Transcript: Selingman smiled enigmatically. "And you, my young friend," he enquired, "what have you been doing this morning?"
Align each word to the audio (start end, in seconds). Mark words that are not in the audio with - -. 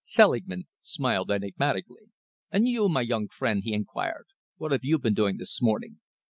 Selingman 0.03 0.63
smiled 0.81 1.29
enigmatically. 1.29 2.07
"And 2.49 2.67
you, 2.67 2.89
my 2.89 3.01
young 3.01 3.27
friend," 3.27 3.61
he 3.63 3.73
enquired, 3.73 4.25
"what 4.57 4.71
have 4.71 4.83
you 4.83 4.97
been 4.97 5.13
doing 5.13 5.37
this 5.37 5.61
morning?" 5.61 5.99